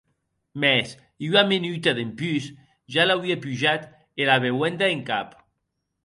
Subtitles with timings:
[0.61, 0.87] Mès
[1.29, 2.43] ua menuta dempús
[2.93, 3.81] ja l’auie pujat
[4.23, 5.27] era beuenda en cap.